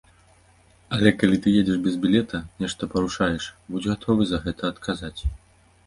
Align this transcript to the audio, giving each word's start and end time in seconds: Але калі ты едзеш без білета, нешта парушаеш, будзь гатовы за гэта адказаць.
Але 0.97 1.09
калі 1.23 1.37
ты 1.43 1.53
едзеш 1.59 1.77
без 1.89 1.99
білета, 2.07 2.39
нешта 2.65 2.83
парушаеш, 2.97 3.43
будзь 3.69 3.89
гатовы 3.95 4.23
за 4.35 4.45
гэта 4.49 4.63
адказаць. 4.75 5.17